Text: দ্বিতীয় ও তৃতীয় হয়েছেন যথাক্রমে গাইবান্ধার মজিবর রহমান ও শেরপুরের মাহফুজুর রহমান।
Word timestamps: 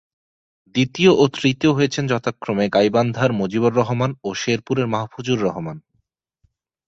দ্বিতীয় 0.75 1.11
ও 1.13 1.23
তৃতীয় 1.33 1.71
হয়েছেন 1.73 2.03
যথাক্রমে 2.07 2.65
গাইবান্ধার 2.69 3.31
মজিবর 3.33 3.71
রহমান 3.73 4.11
ও 4.23 4.29
শেরপুরের 4.33 4.87
মাহফুজুর 4.87 5.39
রহমান। 5.41 5.77